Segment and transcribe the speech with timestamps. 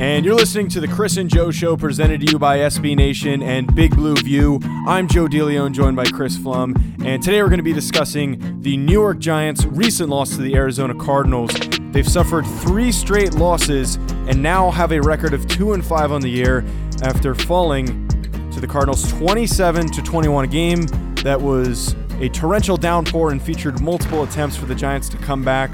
[0.00, 3.42] And you're listening to the Chris and Joe Show presented to you by SB Nation
[3.42, 4.58] and Big Blue View.
[4.88, 8.78] I'm Joe DeLeone, joined by Chris Pflum, And today we're going to be discussing the
[8.78, 11.50] New York Giants' recent loss to the Arizona Cardinals.
[11.92, 16.22] They've suffered three straight losses and now have a record of 2 and 5 on
[16.22, 16.64] the year
[17.02, 18.08] after falling
[18.52, 24.22] to the Cardinals 27 to 21 game that was a torrential downpour and featured multiple
[24.22, 25.70] attempts for the Giants to come back.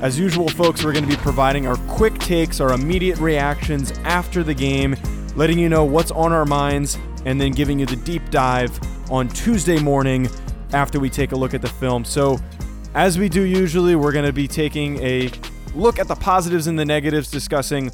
[0.00, 4.44] As usual, folks, we're going to be providing our quick takes, our immediate reactions after
[4.44, 4.94] the game,
[5.34, 8.78] letting you know what's on our minds, and then giving you the deep dive
[9.10, 10.28] on Tuesday morning
[10.72, 12.04] after we take a look at the film.
[12.04, 12.38] So,
[12.94, 15.32] as we do usually, we're going to be taking a
[15.74, 17.90] look at the positives and the negatives, discussing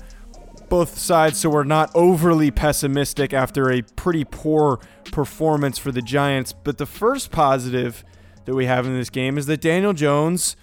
[0.69, 4.79] both sides so we're not overly pessimistic after a pretty poor
[5.11, 6.53] performance for the Giants.
[6.53, 8.05] But the first positive
[8.45, 10.55] that we have in this game is that Daniel Jones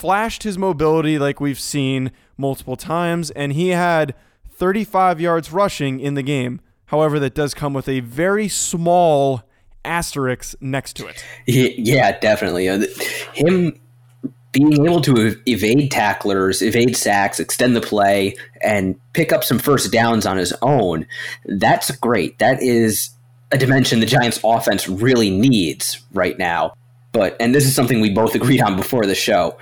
[0.00, 4.14] flashed his mobility like we've seen multiple times, and he had
[4.50, 6.62] 35 yards rushing in the game.
[6.86, 9.42] However, that does come with a very small
[9.84, 11.22] asterisk next to it.
[11.46, 12.70] Yeah, definitely.
[12.70, 12.86] Uh,
[13.34, 13.78] him
[14.52, 19.92] being able to evade tacklers, evade sacks, extend the play, and pick up some first
[19.92, 21.06] downs on his own,
[21.44, 22.38] that's great.
[22.38, 23.10] That is
[23.52, 26.72] a dimension the Giants offense really needs right now.
[27.12, 29.58] But, and this is something we both agreed on before the show,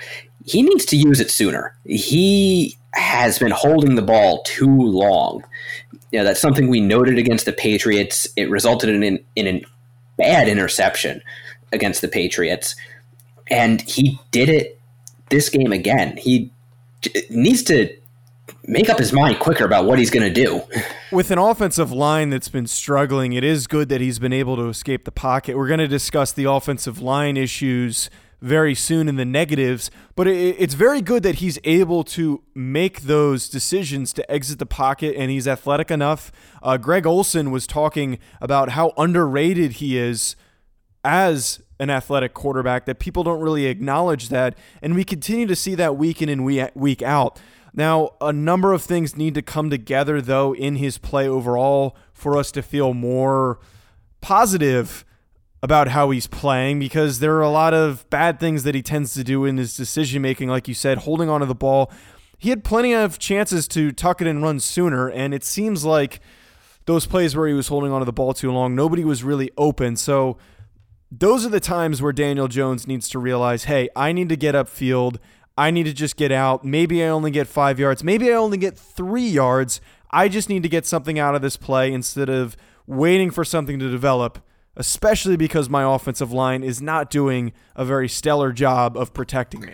[0.48, 1.76] he needs to use it sooner.
[1.84, 5.44] He has been holding the ball too long.
[6.10, 8.26] You know, that's something we noted against the Patriots.
[8.34, 9.64] It resulted in an, in a
[10.16, 11.22] bad interception
[11.70, 12.74] against the Patriots.
[13.50, 14.80] And he did it
[15.28, 16.16] this game again.
[16.16, 16.50] He
[17.28, 17.94] needs to
[18.66, 20.62] make up his mind quicker about what he's going to do.
[21.12, 24.68] With an offensive line that's been struggling, it is good that he's been able to
[24.68, 25.58] escape the pocket.
[25.58, 28.08] We're going to discuss the offensive line issues
[28.40, 33.02] very soon in the negatives, but it, it's very good that he's able to make
[33.02, 36.30] those decisions to exit the pocket and he's athletic enough.
[36.62, 40.36] Uh, Greg Olsen was talking about how underrated he is
[41.04, 44.56] as an athletic quarterback, that people don't really acknowledge that.
[44.82, 47.40] And we continue to see that week in and week out.
[47.72, 52.36] Now, a number of things need to come together, though, in his play overall for
[52.36, 53.60] us to feel more
[54.20, 55.04] positive
[55.62, 59.14] about how he's playing because there are a lot of bad things that he tends
[59.14, 61.90] to do in his decision making, like you said, holding onto the ball.
[62.38, 66.20] He had plenty of chances to tuck it and run sooner, and it seems like
[66.86, 69.96] those plays where he was holding onto the ball too long, nobody was really open.
[69.96, 70.38] So
[71.10, 74.54] those are the times where Daniel Jones needs to realize, hey, I need to get
[74.54, 75.18] upfield.
[75.56, 76.64] I need to just get out.
[76.64, 78.04] Maybe I only get five yards.
[78.04, 79.80] Maybe I only get three yards.
[80.10, 83.78] I just need to get something out of this play instead of waiting for something
[83.80, 84.38] to develop
[84.78, 89.72] especially because my offensive line is not doing a very stellar job of protecting me.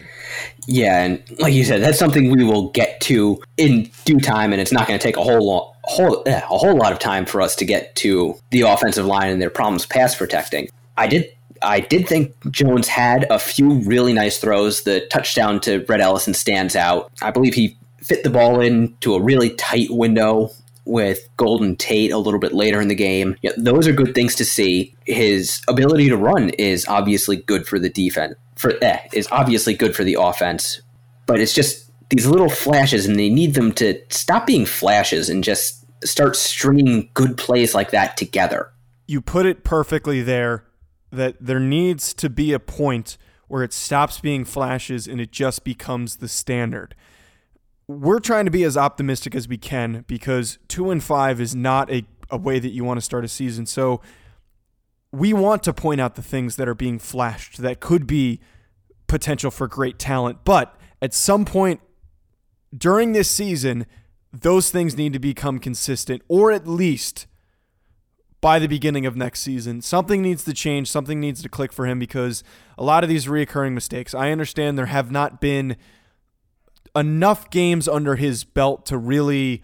[0.67, 4.61] Yeah, and like you said, that's something we will get to in due time, and
[4.61, 7.27] it's not going to take a whole lot, whole eh, a whole lot of time
[7.27, 10.69] for us to get to the offensive line and their problems pass protecting.
[10.97, 11.31] I did.
[11.63, 14.83] I did think Jones had a few really nice throws.
[14.83, 17.11] The touchdown to Rhett Ellison stands out.
[17.23, 20.51] I believe he fit the ball into a really tight window
[20.85, 23.37] with Golden Tate a little bit later in the game.
[23.43, 24.95] Yeah, those are good things to see.
[25.07, 28.35] His ability to run is obviously good for the defense.
[28.57, 30.81] For eh, is obviously good for the offense,
[31.27, 35.43] but it's just these little flashes, and they need them to stop being flashes and
[35.43, 38.71] just start stringing good plays like that together.
[39.07, 40.65] You put it perfectly there.
[41.11, 45.63] That there needs to be a point where it stops being flashes and it just
[45.63, 46.97] becomes the standard
[47.87, 51.91] we're trying to be as optimistic as we can because two and five is not
[51.91, 53.67] a, a way that you want to start a season.
[53.67, 54.01] So
[55.13, 58.41] we want to point out the things that are being flashed that could be
[59.07, 60.39] potential for great talent.
[60.45, 61.81] But at some point
[62.77, 63.87] during this season,
[64.33, 67.27] those things need to become consistent, or at least
[68.41, 69.81] by the beginning of next season.
[69.81, 72.43] Something needs to change, something needs to click for him because
[72.77, 75.77] a lot of these reoccurring mistakes, I understand there have not been
[76.95, 79.63] enough games under his belt to really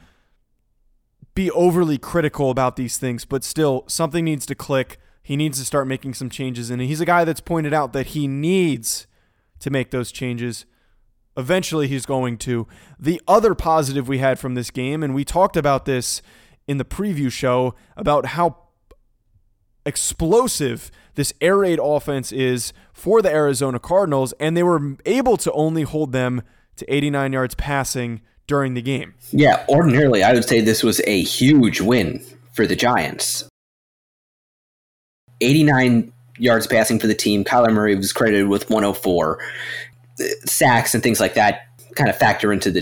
[1.34, 4.98] be overly critical about these things, but still, something needs to click.
[5.22, 6.70] He needs to start making some changes.
[6.70, 9.06] And he's a guy that's pointed out that he needs
[9.60, 10.66] to make those changes.
[11.36, 12.66] Eventually, he's going to.
[12.98, 16.20] The other positive we had from this game, and we talked about this
[16.66, 18.56] in the preview show about how
[19.86, 25.52] explosive this air raid offense is for the Arizona Cardinals, and they were able to
[25.52, 26.42] only hold them
[26.76, 29.14] to 89 yards passing during the game.
[29.30, 33.48] Yeah, ordinarily, I would say this was a huge win for the Giants.
[35.40, 37.44] 89 yards passing for the team.
[37.44, 39.38] Kyler Murray was credited with 104.
[40.44, 41.62] Sacks and things like that
[41.94, 42.80] kind of factor into the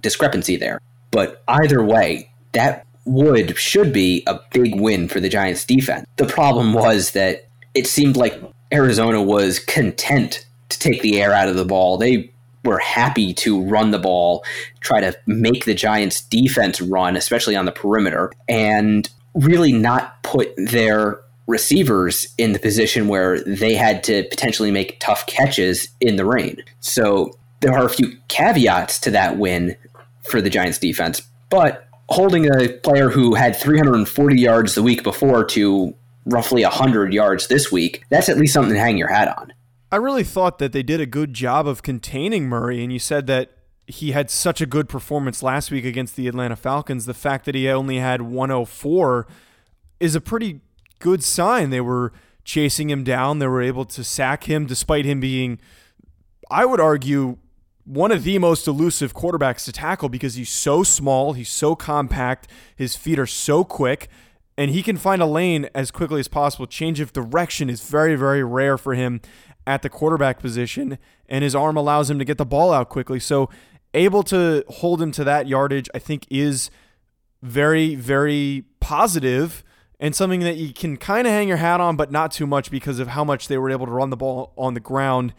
[0.00, 0.78] discrepancy there.
[1.10, 6.06] But either way, that would should be a big win for the Giants defense.
[6.16, 8.40] The problem was that it seemed like
[8.72, 11.98] Arizona was content to take the air out of the ball.
[11.98, 12.31] They
[12.64, 14.44] were happy to run the ball,
[14.80, 20.54] try to make the Giants defense run, especially on the perimeter, and really not put
[20.56, 26.24] their receivers in the position where they had to potentially make tough catches in the
[26.24, 26.62] rain.
[26.80, 29.76] So there are a few caveats to that win
[30.22, 35.44] for the Giants defense, but holding a player who had 340 yards the week before
[35.44, 35.94] to
[36.26, 39.52] roughly 100 yards this week, that's at least something to hang your hat on.
[39.92, 43.26] I really thought that they did a good job of containing Murray, and you said
[43.26, 43.50] that
[43.86, 47.04] he had such a good performance last week against the Atlanta Falcons.
[47.04, 49.26] The fact that he only had 104
[50.00, 50.62] is a pretty
[50.98, 51.68] good sign.
[51.68, 52.10] They were
[52.42, 55.60] chasing him down, they were able to sack him despite him being,
[56.50, 57.36] I would argue,
[57.84, 62.48] one of the most elusive quarterbacks to tackle because he's so small, he's so compact,
[62.74, 64.08] his feet are so quick,
[64.56, 66.66] and he can find a lane as quickly as possible.
[66.66, 69.20] Change of direction is very, very rare for him
[69.66, 70.98] at the quarterback position,
[71.28, 73.20] and his arm allows him to get the ball out quickly.
[73.20, 73.48] So,
[73.94, 76.70] able to hold him to that yardage, I think, is
[77.42, 79.62] very, very positive
[80.02, 82.72] and something that you can kind of hang your hat on, but not too much
[82.72, 85.32] because of how much they were able to run the ball on the ground.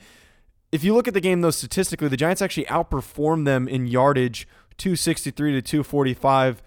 [0.71, 4.47] If you look at the game, though, statistically, the Giants actually outperformed them in yardage
[4.77, 6.63] 263 to 245.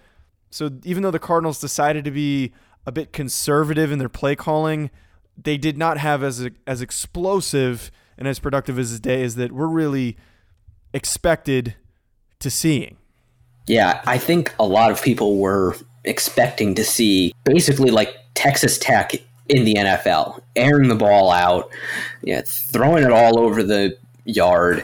[0.51, 2.53] So, even though the Cardinals decided to be
[2.85, 4.91] a bit conservative in their play calling,
[5.41, 9.67] they did not have as as explosive and as productive as day as that we're
[9.67, 10.17] really
[10.93, 11.75] expected
[12.39, 12.97] to seeing.
[13.67, 19.13] Yeah, I think a lot of people were expecting to see basically like Texas Tech
[19.49, 21.69] in the NFL, airing the ball out,
[22.23, 24.83] yeah, throwing it all over the yard,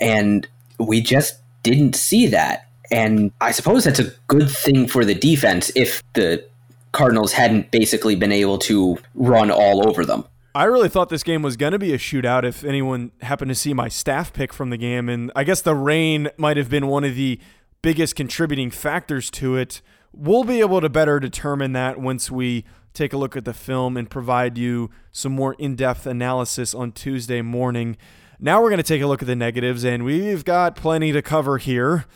[0.00, 0.46] and
[0.78, 2.66] we just didn't see that.
[2.90, 6.44] And I suppose that's a good thing for the defense if the
[6.92, 10.24] Cardinals hadn't basically been able to run all over them.
[10.54, 13.54] I really thought this game was going to be a shootout if anyone happened to
[13.54, 15.08] see my staff pick from the game.
[15.08, 17.38] And I guess the rain might have been one of the
[17.82, 19.80] biggest contributing factors to it.
[20.12, 23.96] We'll be able to better determine that once we take a look at the film
[23.96, 27.96] and provide you some more in depth analysis on Tuesday morning.
[28.40, 31.22] Now we're going to take a look at the negatives, and we've got plenty to
[31.22, 32.06] cover here.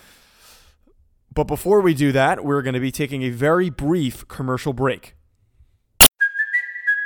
[1.35, 5.17] But before we do that, we're going to be taking a very brief commercial break.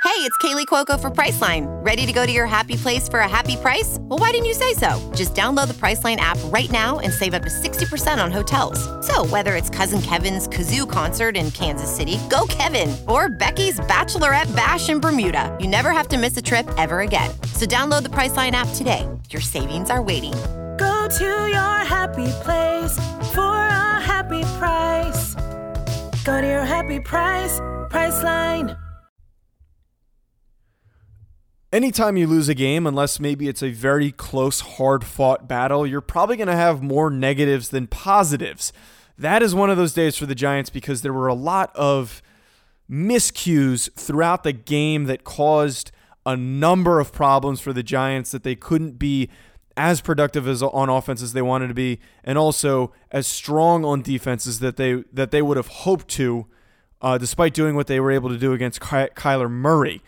[0.03, 1.65] Hey, it's Kaley Cuoco for Priceline.
[1.83, 3.97] Ready to go to your happy place for a happy price?
[4.01, 4.99] Well, why didn't you say so?
[5.15, 8.79] Just download the Priceline app right now and save up to 60% on hotels.
[9.05, 14.53] So, whether it's Cousin Kevin's Kazoo concert in Kansas City, go Kevin, or Becky's Bachelorette
[14.55, 17.31] Bash in Bermuda, you never have to miss a trip ever again.
[17.53, 19.07] So, download the Priceline app today.
[19.29, 20.33] Your savings are waiting
[20.79, 22.93] Go to your happy place
[23.33, 25.35] for a happy price.
[26.25, 27.59] Go to your happy price,
[27.91, 28.75] Priceline.
[31.71, 36.01] Anytime you lose a game, unless maybe it's a very close, hard fought battle, you're
[36.01, 38.73] probably going to have more negatives than positives.
[39.15, 42.23] That is one of those days for the Giants because there were a lot of
[42.89, 45.91] miscues throughout the game that caused
[46.25, 49.29] a number of problems for the Giants that they couldn't be
[49.79, 54.01] as productive as on offense as they wanted to be, and also as strong on
[54.01, 56.45] defenses that they that they would have hoped to,
[57.01, 60.01] uh, despite doing what they were able to do against Ky- Kyler Murray.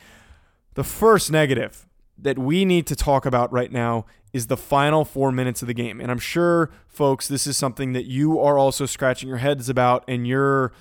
[0.74, 1.88] The first negative
[2.18, 5.74] that we need to talk about right now is the final four minutes of the
[5.74, 6.02] game.
[6.02, 10.04] And I'm sure, folks, this is something that you are also scratching your heads about,
[10.08, 10.74] and you're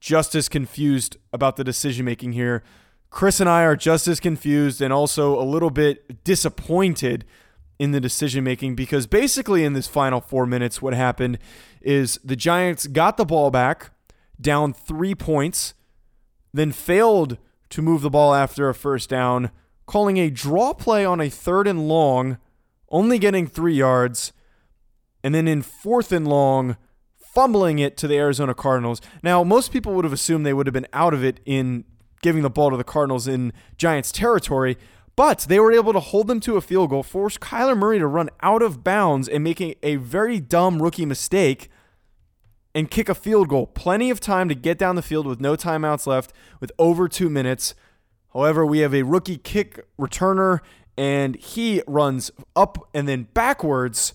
[0.00, 2.64] just as confused about the decision making here.
[3.08, 7.24] Chris and I are just as confused and also a little bit disappointed
[7.82, 11.36] in the decision making because basically in this final four minutes, what happened
[11.80, 13.90] is the Giants got the ball back
[14.40, 15.74] down three points,
[16.54, 17.38] then failed
[17.70, 19.50] to move the ball after a first down,
[19.84, 22.38] calling a draw play on a third and long,
[22.88, 24.32] only getting three yards,
[25.24, 26.76] and then in fourth and long,
[27.16, 29.00] fumbling it to the Arizona Cardinals.
[29.24, 31.82] Now, most people would have assumed they would have been out of it in
[32.22, 34.78] giving the ball to the Cardinals in Giants territory,
[35.16, 38.06] but they were able to hold them to a field goal, force Kyler Murray to
[38.06, 41.68] run out of bounds and making a very dumb rookie mistake
[42.74, 43.66] and kick a field goal.
[43.66, 47.28] Plenty of time to get down the field with no timeouts left, with over two
[47.28, 47.74] minutes.
[48.32, 50.60] However, we have a rookie kick returner,
[50.96, 54.14] and he runs up and then backwards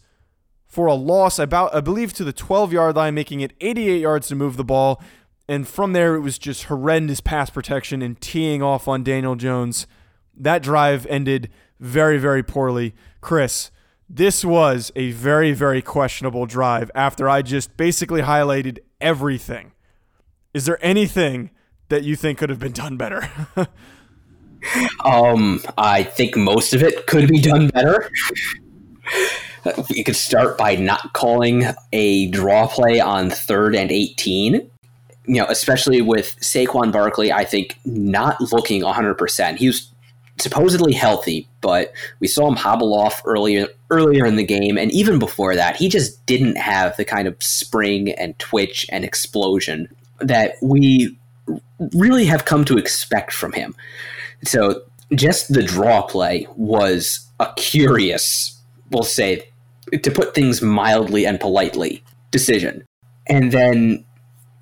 [0.65, 4.27] for a loss about, I believe, to the 12 yard line, making it 88 yards
[4.29, 5.01] to move the ball.
[5.47, 9.87] And from there, it was just horrendous pass protection and teeing off on Daniel Jones
[10.39, 12.93] that drive ended very, very poorly.
[13.21, 13.71] Chris,
[14.09, 19.73] this was a very, very questionable drive after I just basically highlighted everything.
[20.53, 21.51] Is there anything
[21.89, 23.29] that you think could have been done better?
[25.05, 28.09] um, I think most of it could be done better.
[29.89, 34.53] You could start by not calling a draw play on third and 18.
[35.29, 39.57] You know, especially with Saquon Barkley, I think not looking 100%.
[39.57, 39.91] He was
[40.39, 45.19] supposedly healthy, but we saw him hobble off earlier earlier in the game, and even
[45.19, 49.87] before that, he just didn't have the kind of spring and twitch and explosion
[50.19, 51.17] that we
[51.93, 53.75] really have come to expect from him.
[54.43, 54.81] So
[55.15, 58.59] just the draw play was a curious,
[58.91, 59.47] we'll say,
[59.91, 62.83] to put things mildly and politely, decision.
[63.27, 64.03] And then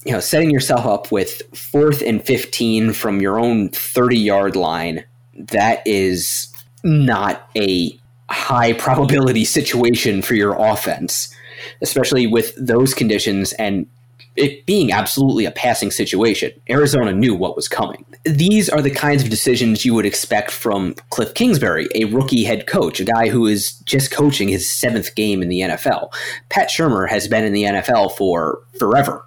[0.05, 5.03] you know, setting yourself up with fourth and 15 from your own 30 yard line
[5.35, 6.51] that is
[6.83, 7.97] not a
[8.29, 11.33] high probability situation for your offense,
[11.81, 13.87] especially with those conditions and
[14.35, 16.51] it being absolutely a passing situation.
[16.69, 18.05] Arizona knew what was coming.
[18.25, 22.67] These are the kinds of decisions you would expect from Cliff Kingsbury, a rookie head
[22.67, 26.11] coach, a guy who is just coaching his seventh game in the NFL.
[26.49, 29.25] Pat Shurmur has been in the NFL for forever.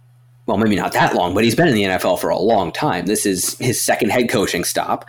[0.49, 3.07] Well, maybe not that long, but he's been in the NFL for a long time.
[3.07, 5.05] This is his second head coaching stop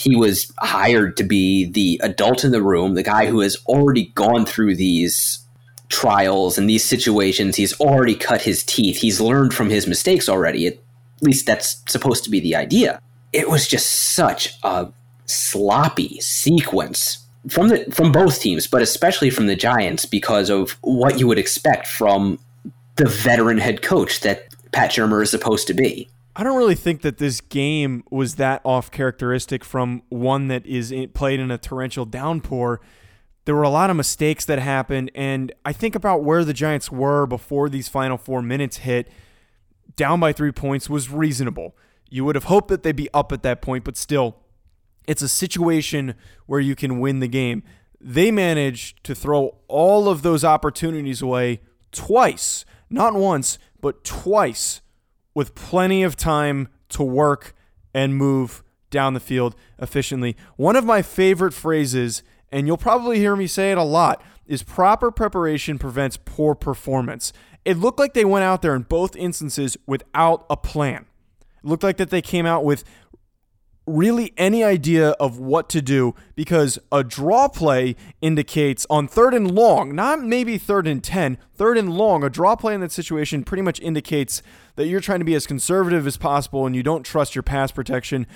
[0.00, 4.06] he was hired to be the adult in the room, the guy who has already
[4.14, 5.40] gone through these
[5.88, 7.56] trials and these situations.
[7.56, 8.98] He's already cut his teeth.
[8.98, 10.66] He's learned from his mistakes already.
[10.66, 10.78] At
[11.20, 13.00] least that's supposed to be the idea.
[13.32, 14.88] It was just such a
[15.26, 21.18] sloppy sequence from the from both teams, but especially from the Giants because of what
[21.18, 22.38] you would expect from
[22.96, 26.08] the veteran head coach that Pat Shurmur is supposed to be.
[26.36, 30.92] I don't really think that this game was that off characteristic from one that is
[30.92, 32.80] in, played in a torrential downpour.
[33.46, 36.90] There were a lot of mistakes that happened, and I think about where the Giants
[36.90, 39.08] were before these final four minutes hit.
[39.96, 41.76] Down by three points was reasonable.
[42.08, 44.36] You would have hoped that they'd be up at that point, but still,
[45.06, 46.14] it's a situation
[46.46, 47.64] where you can win the game.
[48.00, 51.60] They managed to throw all of those opportunities away
[51.92, 54.80] twice, not once, but twice
[55.34, 57.54] with plenty of time to work
[57.94, 60.36] and move down the field efficiently.
[60.56, 64.62] One of my favorite phrases, and you'll probably hear me say it a lot, is
[64.62, 67.32] proper preparation prevents poor performance.
[67.64, 71.06] It looked like they went out there in both instances without a plan.
[71.62, 72.84] It looked like that they came out with
[73.96, 79.50] really any idea of what to do because a draw play indicates on third and
[79.50, 83.44] long, not maybe third and 10, third and long, a draw play in that situation
[83.44, 84.42] pretty much indicates
[84.76, 87.70] that you're trying to be as conservative as possible and you don't trust your pass
[87.70, 88.26] protection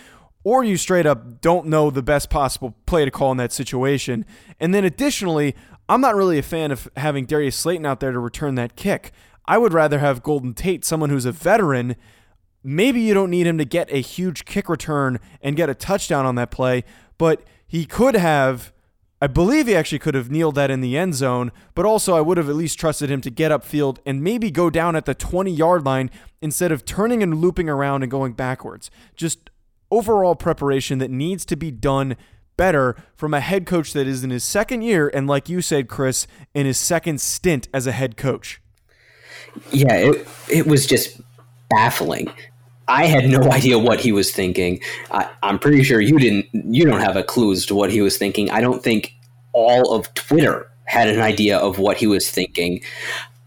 [0.45, 4.27] or you straight up don't know the best possible play to call in that situation.
[4.61, 5.55] And then additionally,
[5.89, 9.13] I'm not really a fan of having Darius Slayton out there to return that kick.
[9.47, 11.97] I would rather have Golden Tate, someone who's a veteran
[12.67, 16.25] Maybe you don't need him to get a huge kick return and get a touchdown
[16.25, 16.83] on that play,
[17.19, 18.73] but he could have.
[19.21, 22.21] I believe he actually could have kneeled that in the end zone, but also I
[22.21, 25.15] would have at least trusted him to get upfield and maybe go down at the
[25.15, 26.11] 20 yard line
[26.43, 28.91] instead of turning and looping around and going backwards.
[29.17, 29.51] Just
[29.91, 32.17] overall preparation that needs to be done
[32.57, 35.89] better from a head coach that is in his second year and, like you said,
[35.89, 38.61] Chris, in his second stint as a head coach.
[39.71, 41.21] Yeah, it, it was just
[41.71, 42.31] baffling.
[42.89, 44.81] I had no idea what he was thinking.
[45.11, 46.47] I, I'm pretty sure you didn't.
[46.53, 48.51] You don't have a clue as to what he was thinking.
[48.51, 49.15] I don't think
[49.53, 52.83] all of Twitter had an idea of what he was thinking.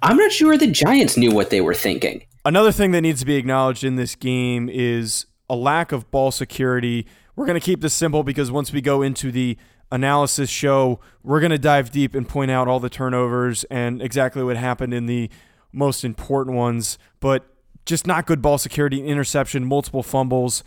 [0.01, 2.23] I'm not sure the Giants knew what they were thinking.
[2.45, 6.31] Another thing that needs to be acknowledged in this game is a lack of ball
[6.31, 7.05] security.
[7.35, 9.57] We're going to keep this simple because once we go into the
[9.91, 14.43] analysis show, we're going to dive deep and point out all the turnovers and exactly
[14.43, 15.29] what happened in the
[15.71, 16.97] most important ones.
[17.19, 17.45] But
[17.87, 20.63] just not good ball security, interception, multiple fumbles.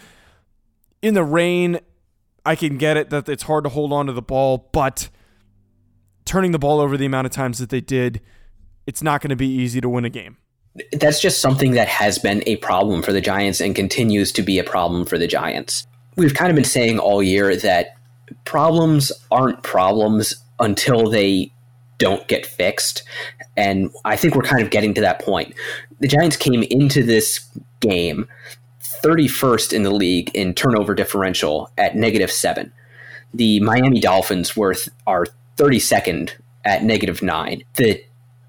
[1.02, 1.78] In the rain,
[2.44, 5.08] I can get it that it's hard to hold on to the ball, but
[6.24, 8.20] turning the ball over the amount of times that they did,
[8.86, 10.38] it's not going to be easy to win a game
[10.92, 14.58] that's just something that has been a problem for the Giants and continues to be
[14.58, 15.86] a problem for the Giants.
[16.16, 17.96] We've kind of been saying all year that
[18.44, 21.52] problems aren't problems until they
[21.98, 23.02] don't get fixed.
[23.60, 25.54] And I think we're kind of getting to that point.
[25.98, 27.46] The Giants came into this
[27.80, 28.26] game
[29.04, 32.72] 31st in the league in turnover differential at negative seven.
[33.34, 34.74] The Miami Dolphins were
[35.06, 35.26] are
[35.58, 36.32] 32nd
[36.64, 37.62] at negative nine.
[37.74, 38.02] The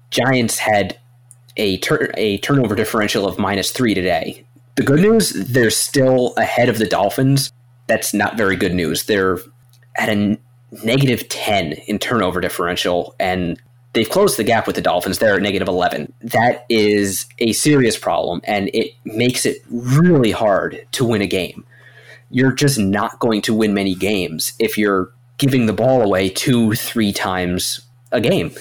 [0.08, 0.98] Giants had
[1.58, 4.46] a, tur- a turnover differential of minus three today.
[4.76, 7.52] The good news, they're still ahead of the Dolphins.
[7.86, 9.04] That's not very good news.
[9.04, 9.38] They're
[9.96, 10.38] at a n-
[10.82, 13.60] negative 10 in turnover differential, and
[13.92, 15.18] they've closed the gap with the Dolphins.
[15.18, 16.12] They're at negative 11.
[16.20, 21.64] That is a serious problem, and it makes it really hard to win a game.
[22.30, 26.74] You're just not going to win many games if you're giving the ball away two,
[26.74, 27.80] three times
[28.10, 28.54] a game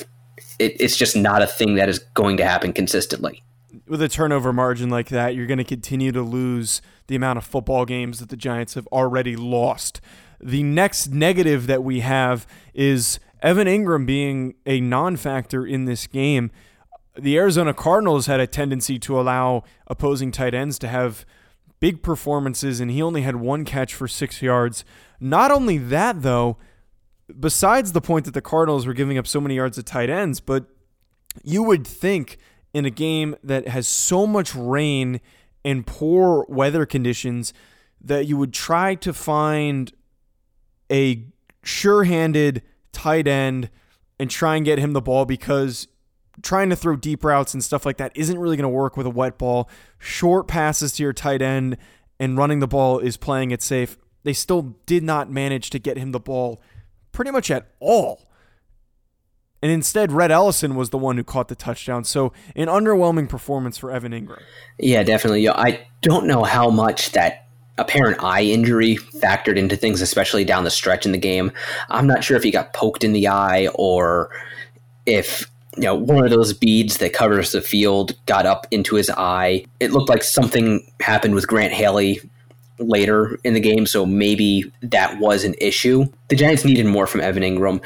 [0.61, 3.43] it, it's just not a thing that is going to happen consistently.
[3.87, 7.43] With a turnover margin like that, you're going to continue to lose the amount of
[7.43, 9.99] football games that the Giants have already lost.
[10.39, 16.07] The next negative that we have is Evan Engram being a non factor in this
[16.07, 16.51] game.
[17.17, 21.25] The Arizona Cardinals had a tendency to allow opposing tight ends to have
[21.79, 24.85] big performances, and he only had one catch for six yards.
[25.19, 26.57] Not only that, though,
[27.37, 30.39] besides the point that the Cardinals were giving up so many yards at tight ends,
[30.39, 30.65] but
[31.43, 32.37] you would think
[32.73, 35.19] in a game that has so much rain
[35.65, 37.53] and poor weather conditions
[37.99, 39.91] that you would try to find
[40.91, 41.23] a
[41.63, 42.61] sure-handed
[42.91, 43.69] tight end
[44.19, 45.87] and try and get him the ball because
[46.41, 49.05] trying to throw deep routes and stuff like that isn't really going to work with
[49.05, 49.69] a wet ball.
[49.99, 51.77] Short passes to your tight end
[52.19, 53.97] and running the ball is playing it safe.
[54.23, 56.61] They still did not manage to get him the ball
[57.11, 58.27] pretty much at all.
[59.63, 62.03] And instead, Rhett Ellison was the one who caught the touchdown.
[62.03, 64.41] So, an underwhelming performance for Evan Engram.
[64.79, 65.47] Yeah, definitely.
[65.47, 67.47] I don't know how much that
[67.81, 71.51] apparent eye injury factored into things, especially down the stretch in the game.
[71.89, 74.29] I'm not sure if he got poked in the eye or
[75.05, 79.09] if you know one of those beads that covers the field got up into his
[79.09, 79.65] eye.
[79.79, 82.21] It looked like something happened with Grant Haley
[82.77, 86.05] later in the game, so maybe that was an issue.
[86.29, 87.81] The Giants needed more from Evan Engram.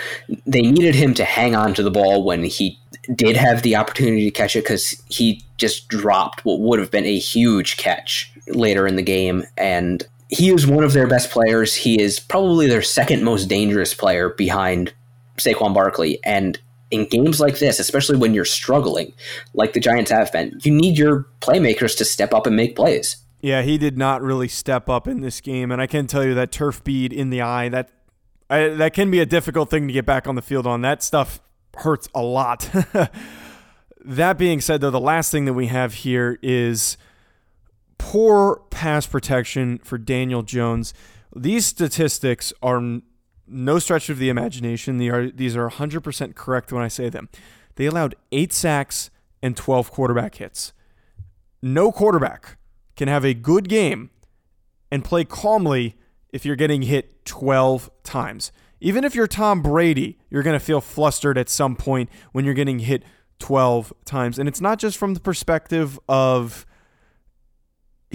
[0.45, 2.79] They needed him to hang on to the ball when he
[3.13, 7.05] did have the opportunity to catch it because he just dropped what would have been
[7.05, 9.43] a huge catch later in the game.
[9.58, 11.75] And he is one of their best players.
[11.75, 14.93] He is probably their second most dangerous player behind
[15.38, 16.19] Saquon Barkley.
[16.23, 16.60] And
[16.91, 19.13] in games like this, especially when you're struggling,
[19.53, 23.17] like the Giants have been, you need your playmakers to step up and make plays.
[23.41, 26.34] Yeah, he did not really step up in this game, and I can tell you
[26.34, 27.91] that turf bead in the eye that
[28.49, 30.81] I, that can be a difficult thing to get back on the field on.
[30.81, 31.41] That stuff
[31.77, 32.69] hurts a lot.
[34.05, 36.97] that being said, though, the last thing that we have here is
[37.97, 40.93] poor pass protection for Daniel Jones.
[41.36, 43.01] These statistics are
[43.47, 44.97] no stretch of the imagination.
[44.97, 47.29] They are, these are 100% correct when I say them.
[47.75, 49.10] They allowed eight sacks
[49.41, 50.73] and 12 quarterback hits.
[51.62, 52.58] No quarterback
[52.95, 54.10] can have a good game
[54.91, 55.95] and play calmly
[56.31, 58.51] if you're getting hit 12 times.
[58.79, 62.53] Even if you're Tom Brady, you're going to feel flustered at some point when you're
[62.53, 63.03] getting hit
[63.39, 64.39] 12 times.
[64.39, 66.65] And it's not just from the perspective of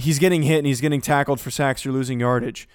[0.00, 2.68] he's getting hit and he's getting tackled for sacks or losing yardage.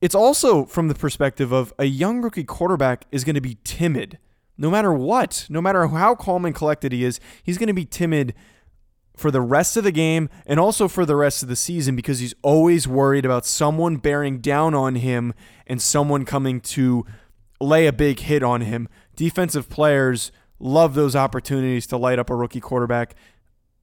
[0.00, 4.18] It's also from the perspective of a young rookie quarterback is going to be timid
[4.58, 7.84] no matter what, no matter how calm and collected he is, he's going to be
[7.84, 8.34] timid
[9.16, 12.18] for the rest of the game and also for the rest of the season because
[12.18, 15.32] he's always worried about someone bearing down on him
[15.66, 17.06] and someone coming to
[17.60, 18.88] lay a big hit on him.
[19.16, 23.14] Defensive players love those opportunities to light up a rookie quarterback.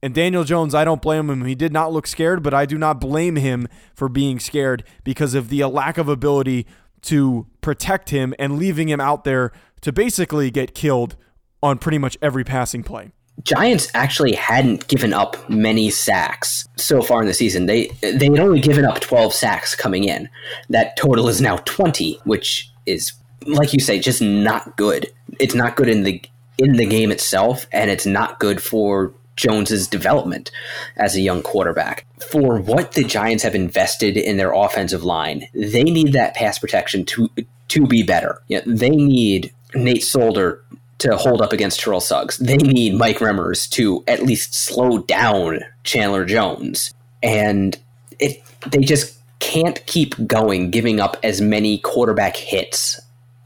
[0.06, 1.44] And Daniel Jones, I don't blame him.
[1.46, 5.34] He did not look scared, but I do not blame him for being scared because
[5.34, 6.64] of the uh, lack of ability
[7.02, 11.16] to protect him and leaving him out there to basically get killed
[11.60, 13.10] on pretty much every passing play.
[13.42, 17.66] Giants actually hadn't given up many sacks so far in the season.
[17.66, 20.28] They they had only given up 12 sacks coming in.
[20.68, 23.12] That total is now 20, which is
[23.44, 25.10] like you say just not good.
[25.40, 26.22] It's not good in the
[26.58, 30.50] in the game itself, and it's not good for Jones's development
[30.96, 32.06] as a young quarterback.
[32.30, 37.04] For what the Giants have invested in their offensive line, they need that pass protection
[37.06, 37.28] to
[37.68, 38.40] to be better.
[38.48, 40.62] You know, they need Nate Solder
[40.98, 42.38] to hold up against Terrell Suggs.
[42.38, 46.94] They need Mike Remmers to at least slow down Chandler Jones.
[47.22, 47.78] And
[48.18, 52.98] it they just can't keep going giving up as many quarterback hits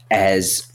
[0.09, 0.71] as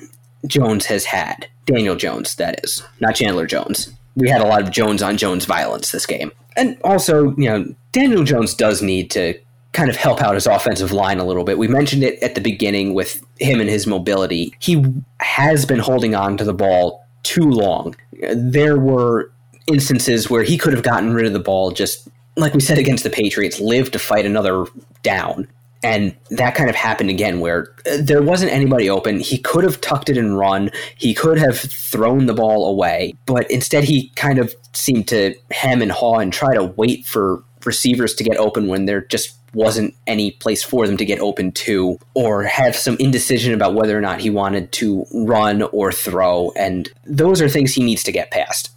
[0.46, 1.48] Jones has had.
[1.64, 3.92] Daniel Jones, that is, not Chandler Jones.
[4.16, 6.32] We had a lot of Jones on Jones violence this game.
[6.56, 9.38] And also, you know, Daniel Jones does need to
[9.72, 11.58] kind of help out his offensive line a little bit.
[11.58, 14.54] We mentioned it at the beginning with him and his mobility.
[14.58, 14.82] He
[15.20, 17.94] has been holding on to the ball too long.
[18.34, 19.30] There were
[19.66, 23.02] instances where he could have gotten rid of the ball just like we said against
[23.02, 24.66] the Patriots, live to fight another
[25.02, 25.48] down.
[25.86, 29.20] And that kind of happened again where uh, there wasn't anybody open.
[29.20, 30.70] He could have tucked it and run.
[30.96, 35.82] He could have thrown the ball away, but instead he kind of seemed to hem
[35.82, 39.94] and haw and try to wait for receivers to get open when there just wasn't
[40.08, 44.00] any place for them to get open to, or have some indecision about whether or
[44.00, 46.52] not he wanted to run or throw.
[46.56, 48.70] And those are things he needs to get past.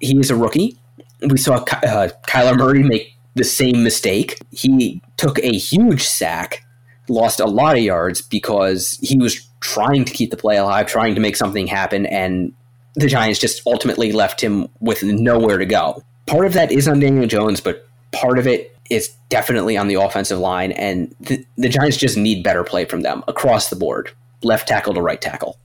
[0.00, 0.78] He is a rookie.
[1.20, 4.38] We saw uh, Kyler Murray make the same mistake.
[4.50, 6.64] He took a huge sack,
[7.08, 11.14] lost a lot of yards because he was trying to keep the play alive, trying
[11.14, 12.52] to make something happen, and
[12.94, 16.02] the Giants just ultimately left him with nowhere to go.
[16.26, 19.94] Part of that is on Daniel Jones, but part of it is definitely on the
[19.94, 24.10] offensive line, and the, the Giants just need better play from them across the board,
[24.42, 25.58] left tackle to right tackle.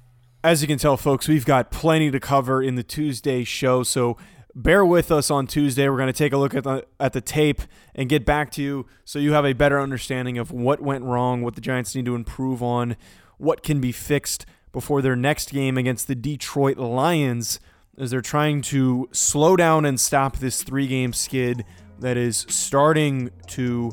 [0.43, 4.17] As you can tell, folks, we've got plenty to cover in the Tuesday show, so
[4.55, 5.87] bear with us on Tuesday.
[5.89, 7.61] We're going to take a look at the at the tape
[7.95, 11.41] and get back to you so you have a better understanding of what went wrong,
[11.41, 12.95] what the Giants need to improve on,
[13.37, 17.59] what can be fixed before their next game against the Detroit Lions
[17.97, 21.63] as they're trying to slow down and stop this three-game skid
[21.99, 23.91] that is starting to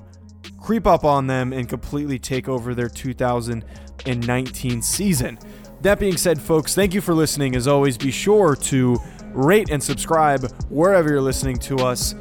[0.59, 5.39] creep up on them and completely take over their 2019 season.
[5.83, 7.55] That being said, folks, thank you for listening.
[7.55, 8.97] As always, be sure to
[9.33, 12.15] rate and subscribe wherever you're listening to us.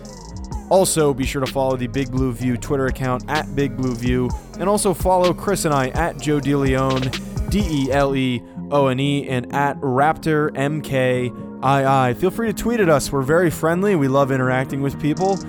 [0.70, 4.30] Also, be sure to follow the Big Blue View Twitter account at Big Blue View,
[4.60, 9.00] and also follow Chris and I at Joe DeLeone, D E L E O N
[9.00, 12.16] E, and at Raptor MKII.
[12.18, 13.12] Feel free to tweet at us.
[13.12, 13.96] We're very friendly.
[13.96, 15.40] We love interacting with people.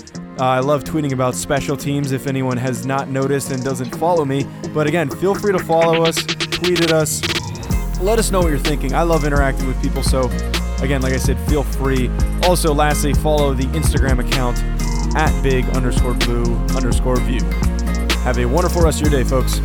[0.40, 4.24] Uh, I love tweeting about special teams if anyone has not noticed and doesn't follow
[4.24, 4.46] me.
[4.72, 7.20] But again, feel free to follow us, tweet at us,
[8.00, 8.94] let us know what you're thinking.
[8.94, 10.30] I love interacting with people, so
[10.82, 12.10] again, like I said, feel free.
[12.44, 14.58] Also, lastly, follow the Instagram account
[15.16, 17.42] at big underscore blue underscore view.
[18.24, 19.60] Have a wonderful rest of your day, folks.